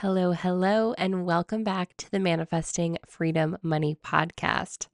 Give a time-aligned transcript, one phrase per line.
[0.00, 4.86] Hello, hello, and welcome back to the Manifesting Freedom Money podcast.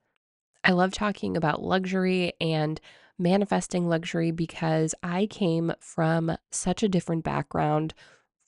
[0.65, 2.81] I love talking about luxury and
[3.17, 7.95] manifesting luxury because I came from such a different background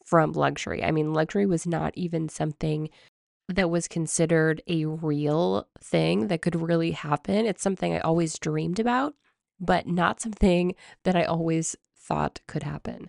[0.05, 0.83] from luxury.
[0.83, 2.91] I mean, luxury was not even something
[3.49, 7.47] that was considered a real thing that could really happen.
[7.47, 9.15] It's something I always dreamed about,
[9.61, 13.09] but not something that I always thought could happen.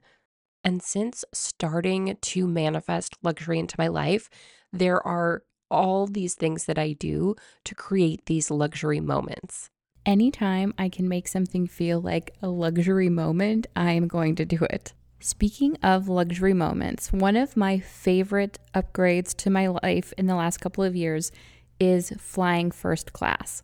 [0.64, 4.30] And since starting to manifest luxury into my life,
[4.74, 9.70] there are all these things that I do to create these luxury moments.
[10.06, 14.66] Anytime I can make something feel like a luxury moment, I am going to do
[14.70, 14.94] it.
[15.20, 20.60] Speaking of luxury moments, one of my favorite upgrades to my life in the last
[20.60, 21.32] couple of years
[21.80, 23.62] is flying first class.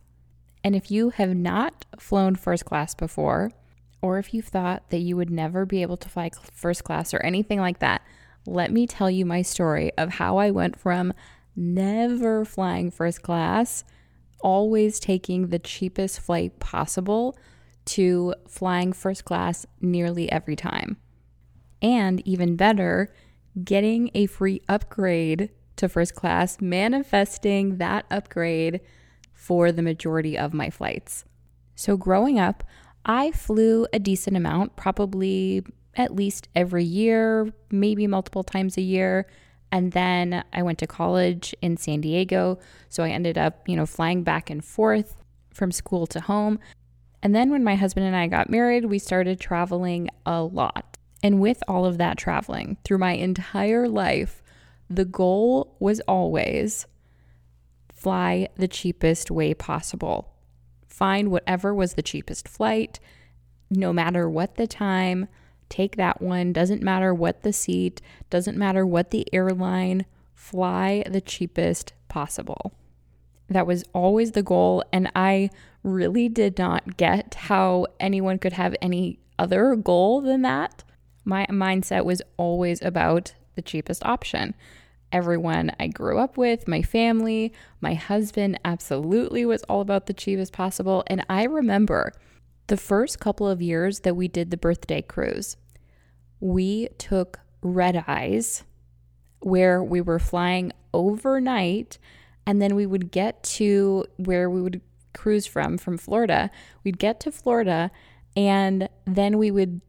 [0.62, 3.52] And if you have not flown first class before,
[4.02, 7.18] or if you thought that you would never be able to fly first class or
[7.18, 8.02] anything like that,
[8.46, 11.12] let me tell you my story of how I went from
[11.56, 13.84] never flying first class,
[14.40, 17.36] always taking the cheapest flight possible,
[17.86, 20.96] to flying first class nearly every time
[21.82, 23.12] and even better,
[23.62, 28.80] getting a free upgrade to first class, manifesting that upgrade
[29.32, 31.24] for the majority of my flights.
[31.74, 32.64] So, growing up,
[33.06, 39.26] I flew a decent amount, probably at least every year, maybe multiple times a year.
[39.70, 42.58] And then I went to college in San Diego.
[42.88, 45.16] So I ended up, you know, flying back and forth
[45.54, 46.58] from school to home.
[47.22, 50.98] And then when my husband and I got married, we started traveling a lot.
[51.22, 54.42] And with all of that traveling through my entire life,
[54.90, 56.86] the goal was always
[57.92, 60.35] fly the cheapest way possible.
[60.96, 63.00] Find whatever was the cheapest flight,
[63.68, 65.28] no matter what the time,
[65.68, 66.54] take that one.
[66.54, 72.72] Doesn't matter what the seat, doesn't matter what the airline, fly the cheapest possible.
[73.50, 74.82] That was always the goal.
[74.90, 75.50] And I
[75.82, 80.82] really did not get how anyone could have any other goal than that
[81.26, 84.54] my mindset was always about the cheapest option.
[85.16, 87.50] Everyone I grew up with, my family,
[87.80, 91.04] my husband absolutely was all about the cheapest possible.
[91.06, 92.12] And I remember
[92.66, 95.56] the first couple of years that we did the birthday cruise,
[96.38, 98.64] we took red eyes
[99.40, 101.96] where we were flying overnight
[102.46, 104.82] and then we would get to where we would
[105.14, 106.50] cruise from from Florida.
[106.84, 107.90] We'd get to Florida
[108.36, 109.80] and then we would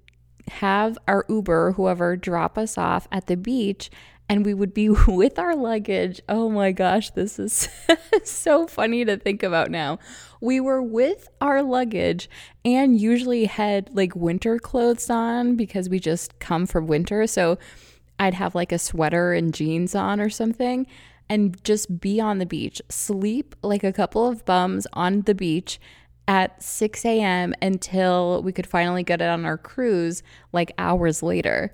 [0.48, 3.92] have our Uber, whoever, drop us off at the beach
[4.30, 6.22] and we would be with our luggage.
[6.28, 7.70] Oh my gosh, this is
[8.24, 10.00] so funny to think about now.
[10.42, 12.30] We were with our luggage
[12.64, 17.26] and usually had like winter clothes on because we just come from winter.
[17.28, 17.58] So
[18.20, 20.88] I'd have like a sweater and jeans on or something
[21.30, 25.80] and just be on the beach, sleep like a couple of bums on the beach
[26.28, 27.54] at 6 a.m.
[27.62, 31.74] until we could finally get it on our cruise like hours later.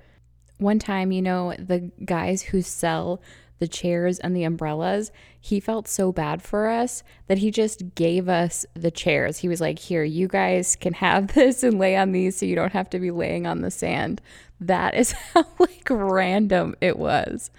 [0.58, 3.22] One time, you know, the guys who sell
[3.60, 8.28] the chairs and the umbrellas, he felt so bad for us that he just gave
[8.28, 9.38] us the chairs.
[9.38, 12.56] He was like, Here, you guys can have this and lay on these so you
[12.56, 14.22] don't have to be laying on the sand.
[14.60, 17.52] That is how like random it was.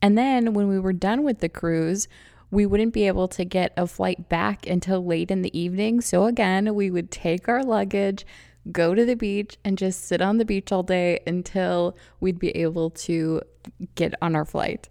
[0.00, 2.08] And then when we were done with the cruise,
[2.50, 6.02] we wouldn't be able to get a flight back until late in the evening.
[6.02, 8.26] So, again, we would take our luggage,
[8.70, 12.50] go to the beach, and just sit on the beach all day until we'd be
[12.50, 13.42] able to
[13.94, 14.88] get on our flight.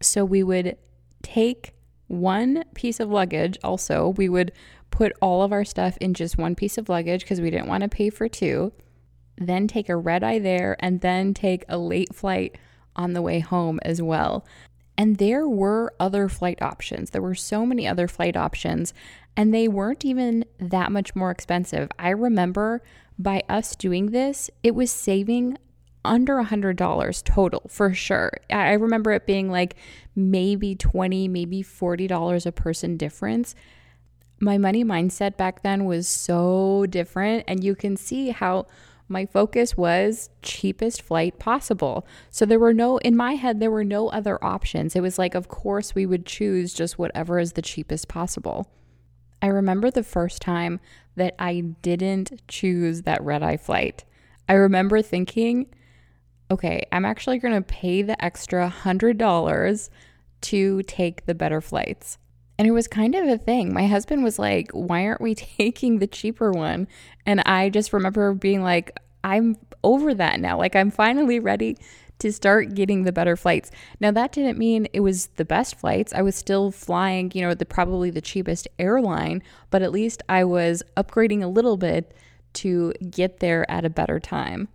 [0.00, 0.76] So, we would
[1.22, 1.74] take
[2.06, 3.58] one piece of luggage.
[3.62, 4.52] Also, we would
[4.90, 7.82] put all of our stuff in just one piece of luggage because we didn't want
[7.82, 8.72] to pay for two.
[9.36, 12.58] Then take a red eye there and then take a late flight
[12.96, 14.44] on the way home as well.
[15.00, 17.08] And there were other flight options.
[17.08, 18.92] There were so many other flight options,
[19.34, 21.88] and they weren't even that much more expensive.
[21.98, 22.82] I remember
[23.18, 25.56] by us doing this, it was saving
[26.04, 28.30] under a hundred dollars total for sure.
[28.50, 29.74] I remember it being like
[30.14, 33.54] maybe 20, maybe $40 a person difference.
[34.38, 38.66] My money mindset back then was so different, and you can see how
[39.10, 42.06] my focus was cheapest flight possible.
[42.30, 44.94] So there were no, in my head, there were no other options.
[44.94, 48.70] It was like, of course, we would choose just whatever is the cheapest possible.
[49.42, 50.78] I remember the first time
[51.16, 54.04] that I didn't choose that red eye flight.
[54.48, 55.66] I remember thinking,
[56.50, 59.90] okay, I'm actually going to pay the extra $100
[60.42, 62.18] to take the better flights.
[62.60, 63.72] And it was kind of a thing.
[63.72, 66.88] My husband was like, Why aren't we taking the cheaper one?
[67.24, 70.58] And I just remember being like, I'm over that now.
[70.58, 71.78] Like, I'm finally ready
[72.18, 73.70] to start getting the better flights.
[73.98, 76.12] Now that didn't mean it was the best flights.
[76.12, 80.44] I was still flying, you know, the probably the cheapest airline, but at least I
[80.44, 82.12] was upgrading a little bit
[82.52, 84.68] to get there at a better time.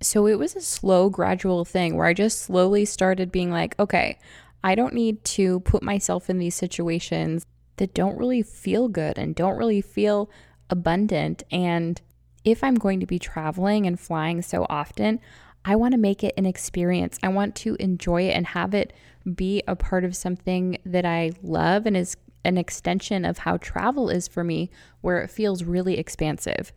[0.00, 4.18] So it was a slow gradual thing where I just slowly started being like, okay,
[4.62, 7.46] I don't need to put myself in these situations
[7.76, 10.30] that don't really feel good and don't really feel
[10.70, 12.00] abundant and
[12.44, 15.20] if I'm going to be traveling and flying so often,
[15.64, 17.18] I want to make it an experience.
[17.22, 18.92] I want to enjoy it and have it
[19.34, 24.08] be a part of something that I love and is an extension of how travel
[24.08, 24.70] is for me,
[25.00, 26.72] where it feels really expansive.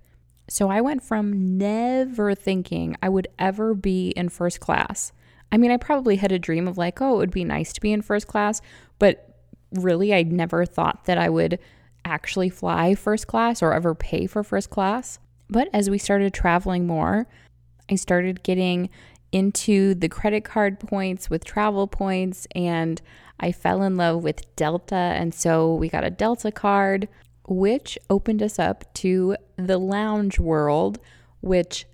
[0.50, 5.14] So I went from never thinking I would ever be in first class.
[5.52, 7.82] I mean, I probably had a dream of like, oh, it would be nice to
[7.82, 8.62] be in first class,
[9.00, 9.36] but
[9.74, 11.60] really, I never thought that I would
[12.06, 15.20] actually fly first class or ever pay for first class.
[15.50, 17.28] But as we started traveling more,
[17.90, 18.90] I started getting
[19.32, 23.02] into the credit card points with travel points and
[23.40, 24.96] I fell in love with Delta.
[24.96, 27.08] And so we got a Delta card,
[27.48, 31.00] which opened us up to the lounge world,
[31.42, 31.86] which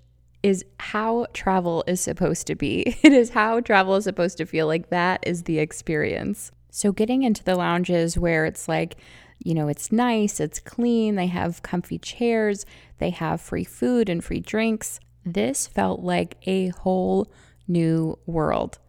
[0.44, 2.98] is how travel is supposed to be.
[3.04, 6.52] It is how travel is supposed to feel like that is the experience.
[6.70, 8.98] So, getting into the lounges where it's like,
[9.40, 12.66] you know, it's nice, it's clean, they have comfy chairs,
[13.00, 15.00] they have free food and free drinks.
[15.26, 17.32] This felt like a whole
[17.68, 18.80] new world.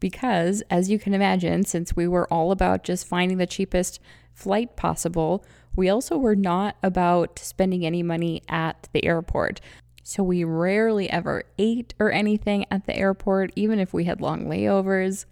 [0.00, 4.00] Because, as you can imagine, since we were all about just finding the cheapest
[4.32, 5.44] flight possible,
[5.76, 9.60] we also were not about spending any money at the airport.
[10.02, 14.46] So we rarely ever ate or anything at the airport, even if we had long
[14.46, 15.26] layovers.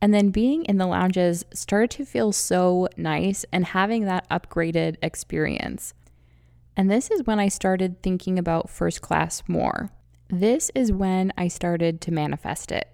[0.00, 4.96] And then being in the lounges started to feel so nice and having that upgraded
[5.02, 5.94] experience.
[6.76, 9.90] And this is when I started thinking about first class more.
[10.28, 12.88] This is when I started to manifest it.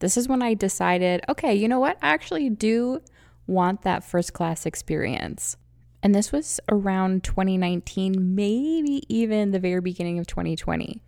[0.00, 1.98] This is when I decided, okay, you know what?
[2.02, 3.00] I actually do
[3.46, 5.56] want that first class experience.
[6.02, 11.02] And this was around 2019, maybe even the very beginning of 2020.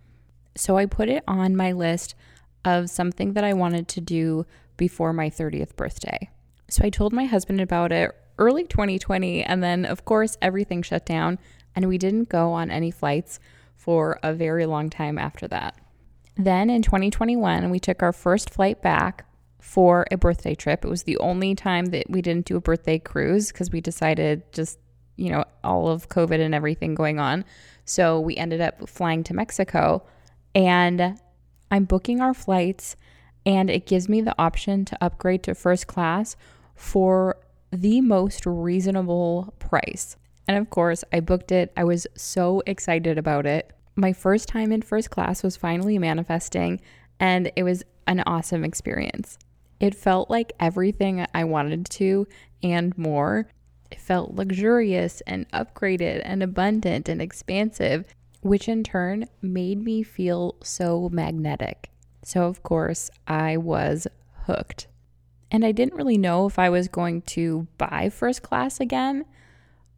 [0.55, 2.15] So I put it on my list
[2.63, 4.45] of something that I wanted to do
[4.77, 6.29] before my 30th birthday.
[6.69, 11.05] So I told my husband about it early 2020, and then, of course, everything shut
[11.05, 11.39] down,
[11.75, 13.39] and we didn't go on any flights
[13.75, 15.75] for a very long time after that.
[16.35, 19.25] Then in 2021, we took our first flight back
[19.59, 20.83] for a birthday trip.
[20.83, 24.51] It was the only time that we didn't do a birthday cruise because we decided
[24.51, 24.79] just,
[25.15, 27.45] you know, all of COVID and everything going on.
[27.85, 30.03] So we ended up flying to Mexico
[30.55, 31.19] and
[31.71, 32.95] I'm booking our flights
[33.45, 36.35] and it gives me the option to upgrade to first class
[36.75, 37.37] for
[37.71, 40.15] the most reasonable price.
[40.47, 41.71] And of course, I booked it.
[41.75, 43.71] I was so excited about it.
[43.95, 46.81] My first time in first class was finally manifesting,
[47.19, 49.37] and it was an awesome experience.
[49.79, 52.27] It felt like everything I wanted to
[52.61, 53.47] and more.
[53.93, 60.55] It felt luxurious and upgraded and abundant and expansive, which in turn made me feel
[60.63, 61.91] so magnetic.
[62.23, 64.07] So, of course, I was
[64.47, 64.87] hooked.
[65.51, 69.25] And I didn't really know if I was going to buy first class again,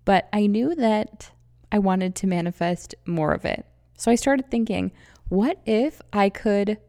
[0.04, 1.32] but I knew that
[1.72, 3.66] I wanted to manifest more of it.
[3.96, 4.92] So I started thinking,
[5.30, 6.80] what if I could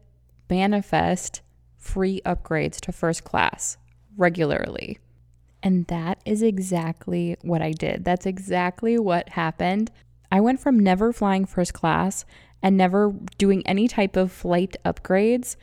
[0.49, 1.39] manifest
[1.77, 3.77] free upgrades to first class
[4.17, 4.99] regularly?
[5.63, 8.05] And that is exactly what I did.
[8.05, 9.91] That's exactly what happened.
[10.31, 12.25] I went from never flying first class
[12.61, 15.55] and never doing any type of flight upgrades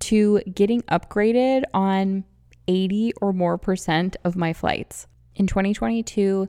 [0.00, 2.24] to getting upgraded on
[2.68, 5.06] 80 or more percent of my flights.
[5.34, 6.48] In 2022,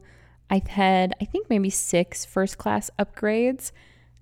[0.50, 3.72] I've had, I think, maybe six first class upgrades.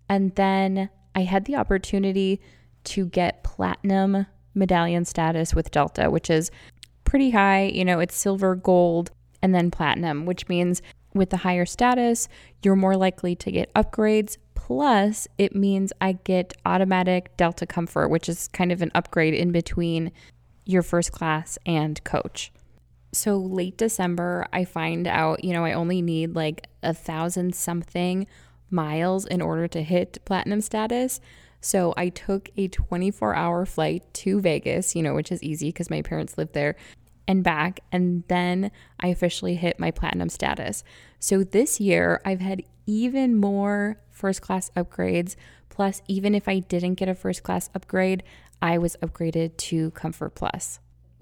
[0.08, 2.42] And then I had the opportunity
[2.86, 6.52] to get platinum medallion status with Delta, which is
[7.12, 7.66] pretty high.
[7.66, 10.82] You know, it's silver, gold, and then platinum, which means
[11.14, 12.30] with the higher status,
[12.64, 14.38] you're more likely to get upgrades.
[14.56, 19.52] Plus, it means I get automatic Delta Comfort, which is kind of an upgrade in
[19.52, 20.14] between
[20.66, 22.50] your first class and coach.
[23.12, 28.26] So, late December, I find out, you know, I only need like a thousand something
[28.70, 31.20] miles in order to hit platinum status.
[31.60, 35.90] So, I took a 24 hour flight to Vegas, you know, which is easy because
[35.90, 36.78] my parents live there,
[37.28, 37.80] and back.
[37.92, 40.84] And then I officially hit my platinum status.
[41.20, 45.36] So this year, I've had even more first class upgrades.
[45.70, 48.24] Plus, even if I didn't get a first class upgrade,
[48.62, 50.80] I was upgraded to Comfort Plus.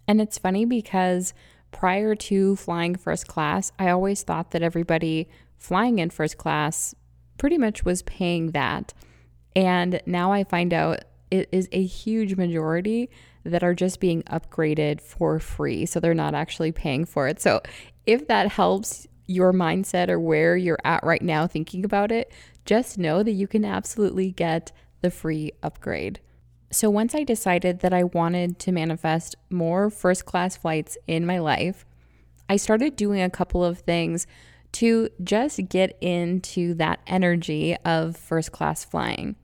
[0.07, 1.33] And it's funny because
[1.71, 6.95] prior to flying first class, I always thought that everybody flying in first class
[7.37, 8.93] pretty much was paying that.
[9.55, 13.09] And now I find out it is a huge majority
[13.43, 15.86] that are just being upgraded for free.
[15.86, 17.41] So they're not actually paying for it.
[17.41, 17.62] So
[18.05, 22.31] if that helps your mindset or where you're at right now thinking about it,
[22.65, 26.19] just know that you can absolutely get the free upgrade.
[26.72, 31.39] So once I decided that I wanted to manifest more first class flights in my
[31.39, 31.86] life,
[32.48, 34.27] I started doing a couple of things
[34.74, 39.36] to just get into that energy of first class flying.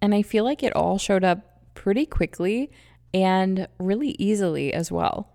[0.00, 2.70] And I feel like it all showed up pretty quickly
[3.14, 5.28] and really easily as well.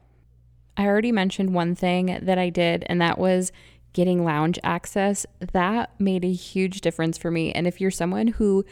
[0.76, 3.52] I already mentioned one thing that I did, and that was
[3.94, 5.26] getting lounge access.
[5.40, 7.52] That made a huge difference for me.
[7.52, 8.64] And if you're someone who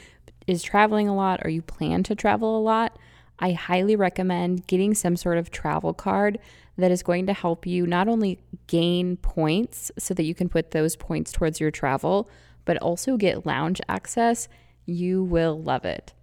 [0.46, 2.98] is traveling a lot or you plan to travel a lot,
[3.40, 6.38] I highly recommend getting some sort of travel card
[6.78, 10.72] that is going to help you not only gain points so that you can put
[10.72, 12.30] those points towards your travel,
[12.64, 14.48] but also get lounge access.
[14.86, 16.14] You will love it.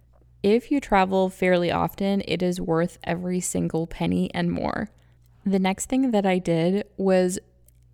[0.43, 4.89] If you travel fairly often, it is worth every single penny and more.
[5.45, 7.39] The next thing that I did was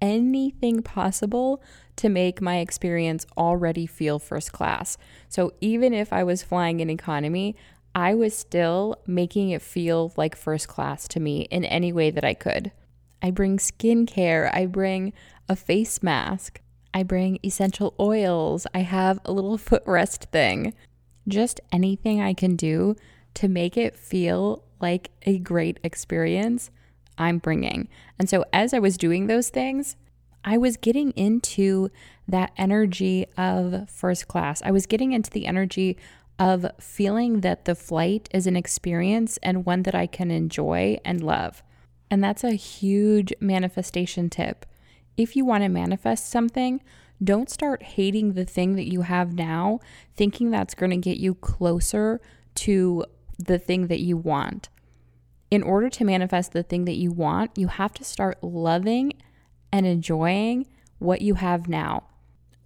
[0.02, 1.62] anything possible
[1.98, 4.98] to make my experience already feel first class.
[5.28, 7.56] So even if I was flying in economy,
[7.94, 12.26] I was still making it feel like first class to me in any way that
[12.26, 12.72] I could.
[13.22, 15.14] I bring skincare, I bring
[15.48, 16.62] a face mask,
[16.96, 20.74] I bring essential oils, I have a little footrest thing
[21.28, 22.96] just anything I can do
[23.36, 26.72] to make it feel like a great experience,
[27.18, 27.90] I'm bringing.
[28.18, 29.96] And so as I was doing those things,
[30.44, 31.90] I was getting into
[32.28, 34.62] that energy of first class.
[34.64, 35.98] I was getting into the energy
[36.38, 41.22] of feeling that the flight is an experience and one that I can enjoy and
[41.22, 41.62] love.
[42.10, 44.66] And that's a huge manifestation tip.
[45.18, 46.82] If you want to manifest something,
[47.24, 49.80] don't start hating the thing that you have now,
[50.16, 52.22] thinking that's going to get you closer
[52.56, 53.06] to
[53.38, 54.70] the thing that you want.
[55.52, 59.14] In order to manifest the thing that you want, you have to start loving
[59.72, 60.68] and enjoying
[61.00, 62.04] what you have now.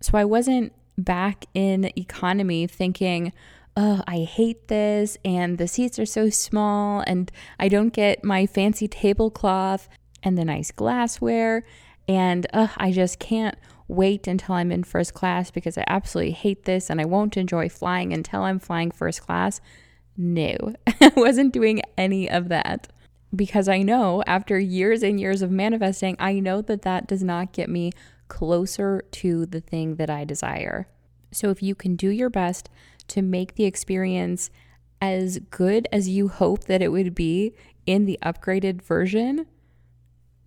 [0.02, 3.34] So I wasn't back in economy thinking,
[3.76, 8.46] oh, I hate this, and the seats are so small, and I don't get my
[8.46, 9.90] fancy tablecloth
[10.22, 11.66] and the nice glassware,
[12.08, 16.66] and uh, I just can't wait until I'm in first class because I absolutely hate
[16.66, 19.62] this and I won't enjoy flying until I'm flying first class.
[20.16, 22.88] No, I wasn't doing any of that
[23.36, 27.52] because I know after years and years of manifesting, I know that that does not
[27.52, 27.92] get me
[28.28, 30.88] closer to the thing that I desire.
[31.32, 32.70] So if you can do your best
[33.10, 34.50] to make the experience
[35.02, 37.54] as good as you hope that it would be
[37.86, 39.46] in the upgraded version,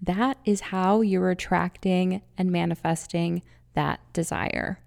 [0.02, 3.42] that is how you're attracting and manifesting
[3.74, 4.80] that desire.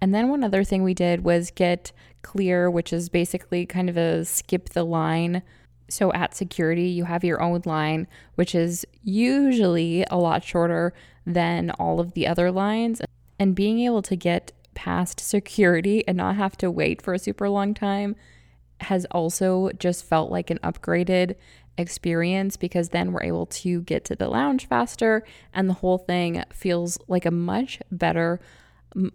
[0.00, 1.92] And then one other thing we did was get
[2.22, 5.42] clear, which is basically kind of a skip the line.
[5.88, 10.92] So at security, you have your own line, which is usually a lot shorter
[11.26, 13.00] than all of the other lines.
[13.38, 17.48] And being able to get past security and not have to wait for a super
[17.48, 18.16] long time
[18.80, 21.36] has also just felt like an upgraded
[21.76, 26.42] experience because then we're able to get to the lounge faster and the whole thing
[26.52, 28.40] feels like a much better,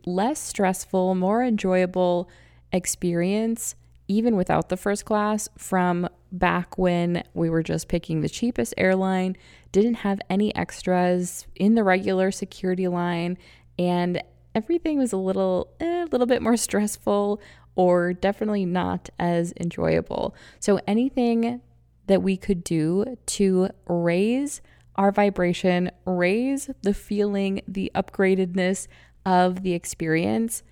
[0.05, 2.29] less stressful, more enjoyable
[2.71, 3.75] experience
[4.09, 9.37] even without the first class from back when we were just picking the cheapest airline,
[9.71, 13.37] didn't have any extras in the regular security line
[13.77, 14.21] and
[14.55, 17.39] everything was a little eh, a little bit more stressful
[17.75, 20.35] or definitely not as enjoyable.
[20.59, 21.61] So anything
[22.09, 24.61] that we could do to raise
[24.95, 28.87] our vibration, raise the feeling, the upgradedness
[29.27, 30.63] of the experience,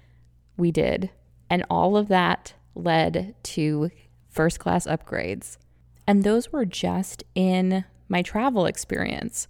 [0.58, 1.12] we did.
[1.48, 3.92] And all of that led to
[4.30, 5.58] first class upgrades.
[6.08, 9.48] And those were just in my travel experience.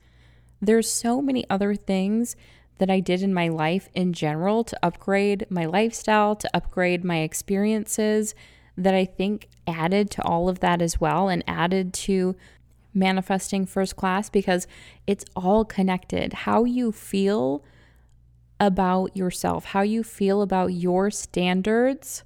[0.61, 2.35] There's so many other things
[2.79, 7.19] that I did in my life in general to upgrade my lifestyle, to upgrade my
[7.19, 8.35] experiences,
[8.77, 12.35] that I think added to all of that as well and added to
[12.93, 14.67] manifesting first class because
[15.05, 16.33] it's all connected.
[16.33, 17.63] How you feel
[18.59, 22.23] about yourself, how you feel about your standards,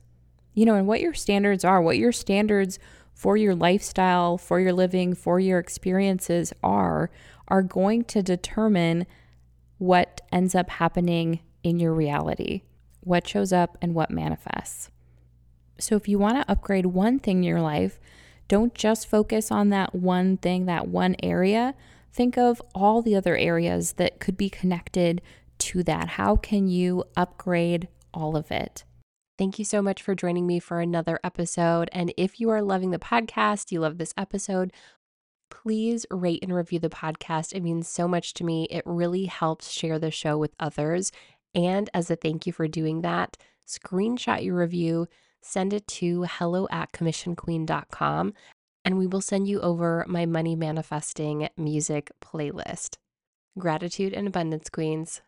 [0.54, 2.80] you know, and what your standards are, what your standards
[3.14, 7.12] for your lifestyle, for your living, for your experiences are,
[7.48, 9.06] are going to determine
[9.78, 12.62] what ends up happening in your reality,
[13.02, 14.90] what shows up and what manifests.
[15.82, 18.00] So if you want to upgrade one thing in your life,
[18.48, 21.74] don't just focus on that one thing, that one area.
[22.14, 25.22] Think of all the other areas that could be connected
[25.60, 26.10] to that.
[26.10, 28.84] How can you upgrade all of it?
[29.38, 31.90] Thank you so much for joining me for another episode.
[31.94, 34.74] And if you are loving the podcast, you love this episode,
[35.50, 37.54] please rate and review the podcast.
[37.54, 38.68] It means so much to me.
[38.70, 41.12] It really helps share the show with others.
[41.56, 45.08] And as a thank you for doing that, screenshot your review,
[45.42, 48.34] send it to hello at commissionqueen.com,
[48.86, 52.98] and we will send you over my money manifesting music playlist.
[53.58, 55.22] Gratitude and abundance, Queens.